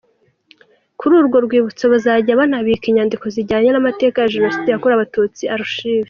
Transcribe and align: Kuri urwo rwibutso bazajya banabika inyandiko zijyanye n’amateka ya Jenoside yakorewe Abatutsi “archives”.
Kuri 0.99 1.13
urwo 1.19 1.37
rwibutso 1.45 1.83
bazajya 1.93 2.39
banabika 2.39 2.85
inyandiko 2.87 3.25
zijyanye 3.35 3.69
n’amateka 3.71 4.15
ya 4.19 4.31
Jenoside 4.33 4.67
yakorewe 4.69 4.97
Abatutsi 4.97 5.43
“archives”. 5.55 5.99